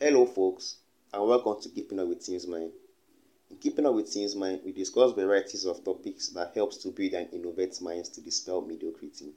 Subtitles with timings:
[0.00, 0.78] folks,
[1.12, 2.72] and welcome to Keeping Up with Tim's Mind.
[3.50, 7.12] In Keeping Up with Tim's Mind, we discuss varieties of topics that helps to build
[7.12, 9.34] and innovate minds to dispel mediocrity.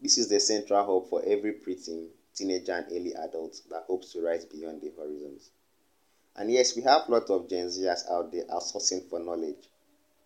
[0.00, 4.20] This is the central hub for every preteen, teenager, and early adult that hopes to
[4.20, 5.50] rise beyond the horizons.
[6.34, 9.68] And yes, we have a lot of Gen Zers out there outsourcing for knowledge.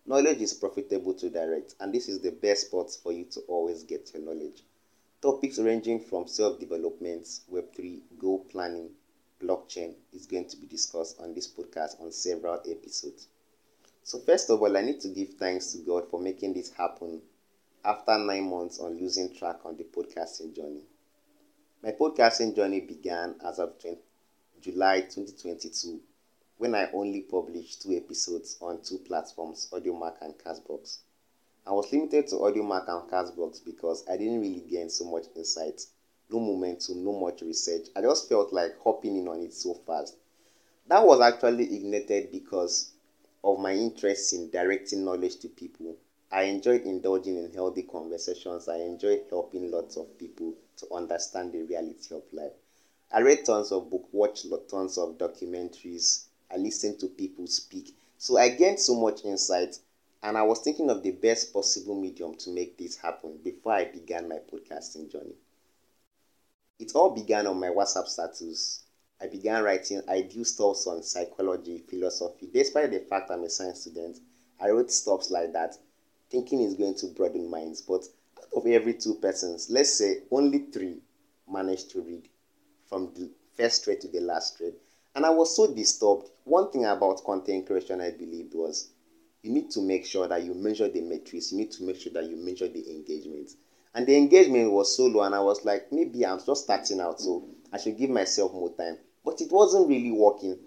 [0.07, 3.83] Knowledge is profitable to direct, and this is the best spot for you to always
[3.83, 4.63] get your knowledge.
[5.21, 8.89] Topics ranging from self development, Web3, goal planning,
[9.41, 13.27] blockchain is going to be discussed on this podcast on several episodes.
[14.03, 17.21] So, first of all, I need to give thanks to God for making this happen
[17.83, 20.83] after nine months on losing track on the podcasting journey.
[21.83, 23.97] My podcasting journey began as of 20,
[24.61, 25.99] July 2022
[26.57, 30.99] when I only published two episodes on two platforms, Audiomack and Castbox.
[31.65, 35.81] I was limited to Audiomack and Castbox because I didn't really gain so much insight,
[36.29, 37.87] no momentum, no much research.
[37.95, 40.15] I just felt like hopping in on it so fast.
[40.87, 42.91] That was actually ignited because
[43.43, 45.95] of my interest in directing knowledge to people.
[46.31, 48.67] I enjoy indulging in healthy conversations.
[48.67, 52.51] I enjoy helping lots of people to understand the reality of life.
[53.11, 56.25] I read tons of books, watched tons of documentaries.
[56.51, 57.95] I listened to people speak.
[58.17, 59.79] So I gained so much insight
[60.23, 63.85] and I was thinking of the best possible medium to make this happen before I
[63.85, 65.35] began my podcasting journey.
[66.79, 68.83] It all began on my WhatsApp status.
[69.19, 72.49] I began writing ideal stuff on psychology, philosophy.
[72.53, 74.19] Despite the fact I'm a science student,
[74.61, 75.75] I wrote stuff like that,
[76.29, 77.81] thinking it's going to broaden minds.
[77.81, 78.03] But
[78.37, 81.01] out of every two persons, let's say only three
[81.49, 82.29] managed to read
[82.87, 84.73] from the first thread to the last thread.
[85.15, 86.29] And I was so disturbed.
[86.43, 88.91] One thing about content creation I believed was
[89.41, 91.51] you need to make sure that you measure the metrics.
[91.51, 93.49] You need to make sure that you measure the engagement.
[93.93, 97.19] And the engagement was so low, and I was like, maybe I'm just starting out,
[97.19, 98.97] so I should give myself more time.
[99.25, 100.57] But it wasn't really working.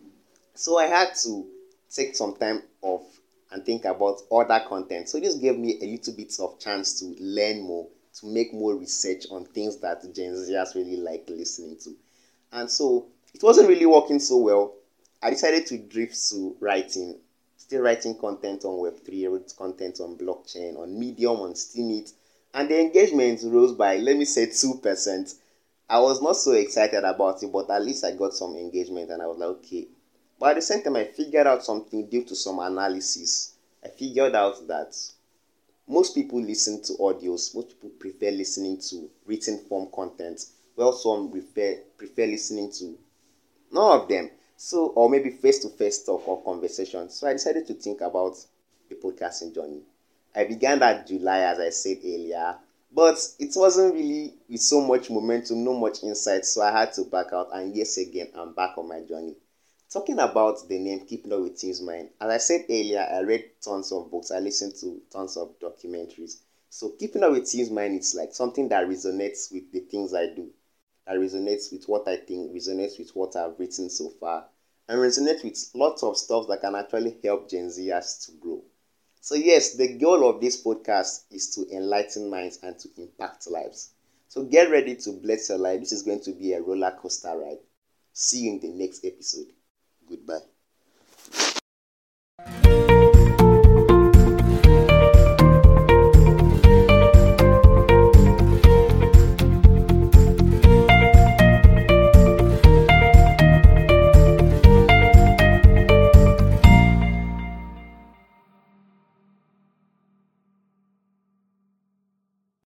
[0.55, 1.47] So I had to
[1.89, 3.03] take some time off
[3.51, 5.09] and think about other content.
[5.09, 7.89] So this gave me a little bit of chance to learn more,
[8.21, 11.97] to make more research on things that Gen Zers really like listening to.
[12.53, 14.75] And so it wasn't really working so well.
[15.23, 17.19] I decided to drift to writing
[17.71, 22.13] still writing content on Web3, wrote content on blockchain, on Medium, on Steemit,
[22.55, 25.35] and the engagement rose by, let me say, 2%.
[25.89, 29.21] I was not so excited about it, but at least I got some engagement and
[29.23, 29.89] I was like, okay.
[30.39, 33.55] But at the same time, I figured out something due to some analysis.
[33.85, 34.97] I figured out that
[35.87, 40.47] most people listen to audios, most people prefer listening to written form content,
[40.77, 42.97] Well, some prefer, prefer listening to
[43.73, 44.31] none of them.
[44.57, 47.11] So, or maybe face to face talk or conversation.
[47.11, 48.37] So, I decided to think about
[48.89, 49.83] the podcasting journey.
[50.35, 52.57] I began that July, as I said earlier,
[52.93, 56.45] but it wasn't really with so much momentum, no much insight.
[56.45, 57.51] So, I had to back out.
[57.53, 59.37] And yes, again, I'm back on my journey.
[59.93, 63.51] Talking about the name Keeping Up with Tim's Mind, as I said earlier, I read
[63.61, 66.37] tons of books, I listened to tons of documentaries.
[66.69, 70.27] So, Keeping Up with Tim's Mind is like something that resonates with the things I
[70.27, 70.51] do
[71.07, 74.47] that resonates with what I think, resonates with what I've written so far,
[74.89, 78.63] and resonates with lots of stuff that can actually help Gen Zers to grow.
[79.21, 83.91] So, yes, the goal of this podcast is to enlighten minds and to impact lives.
[84.29, 85.81] So, get ready to bless your life.
[85.81, 87.59] This is going to be a roller coaster ride.
[88.13, 89.49] See you in the next episode.
[90.09, 90.41] Goodbye.